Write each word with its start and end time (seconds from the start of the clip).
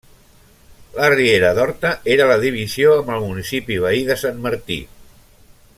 La 0.95 1.09
riera 1.13 1.51
d'Horta 1.59 1.91
era 2.15 2.27
la 2.33 2.39
divisió 2.45 2.95
amb 3.03 3.13
el 3.17 3.21
municipi 3.27 3.79
veí 3.87 4.01
de 4.09 4.17
Sant 4.23 4.41
Martí. 4.47 4.79